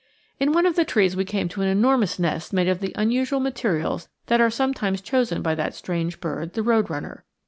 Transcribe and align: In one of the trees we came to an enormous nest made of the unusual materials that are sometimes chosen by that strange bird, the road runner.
In 0.39 0.51
one 0.51 0.65
of 0.65 0.75
the 0.75 0.83
trees 0.83 1.15
we 1.15 1.25
came 1.25 1.47
to 1.49 1.61
an 1.61 1.67
enormous 1.67 2.17
nest 2.17 2.53
made 2.53 2.67
of 2.67 2.79
the 2.79 2.91
unusual 2.95 3.39
materials 3.39 4.09
that 4.25 4.41
are 4.41 4.49
sometimes 4.49 4.99
chosen 4.99 5.43
by 5.43 5.53
that 5.53 5.75
strange 5.75 6.19
bird, 6.19 6.53
the 6.53 6.63
road 6.63 6.89
runner. 6.89 7.23